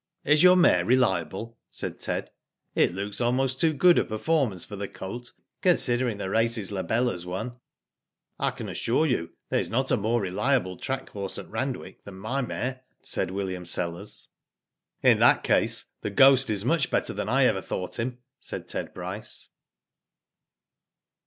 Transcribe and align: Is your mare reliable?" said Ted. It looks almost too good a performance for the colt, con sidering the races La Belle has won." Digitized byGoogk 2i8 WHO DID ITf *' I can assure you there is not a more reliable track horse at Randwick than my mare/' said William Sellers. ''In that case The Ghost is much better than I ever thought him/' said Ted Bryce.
Is 0.25 0.41
your 0.41 0.55
mare 0.55 0.83
reliable?" 0.83 1.59
said 1.69 1.99
Ted. 1.99 2.31
It 2.73 2.91
looks 2.95 3.21
almost 3.21 3.59
too 3.59 3.71
good 3.71 3.99
a 3.99 4.03
performance 4.03 4.65
for 4.65 4.75
the 4.75 4.87
colt, 4.87 5.31
con 5.61 5.75
sidering 5.75 6.17
the 6.17 6.27
races 6.27 6.71
La 6.71 6.81
Belle 6.81 7.09
has 7.11 7.23
won." 7.23 7.51
Digitized 7.51 7.51
byGoogk 7.51 7.53
2i8 7.53 7.53
WHO 7.53 7.57
DID 7.67 7.69
ITf 7.69 8.35
*' 8.37 8.39
I 8.39 8.51
can 8.57 8.69
assure 8.69 9.05
you 9.05 9.29
there 9.49 9.59
is 9.59 9.69
not 9.69 9.91
a 9.91 9.97
more 9.97 10.19
reliable 10.19 10.77
track 10.77 11.09
horse 11.09 11.37
at 11.37 11.47
Randwick 11.51 12.03
than 12.03 12.15
my 12.17 12.41
mare/' 12.41 12.79
said 13.03 13.29
William 13.29 13.63
Sellers. 13.63 14.27
''In 15.03 15.19
that 15.19 15.43
case 15.43 15.85
The 16.01 16.09
Ghost 16.09 16.49
is 16.49 16.65
much 16.65 16.89
better 16.89 17.13
than 17.13 17.29
I 17.29 17.45
ever 17.45 17.61
thought 17.61 17.99
him/' 17.99 18.17
said 18.39 18.67
Ted 18.67 18.95
Bryce. 18.95 19.49